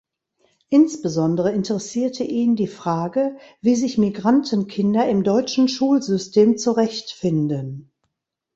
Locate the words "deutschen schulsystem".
5.23-6.57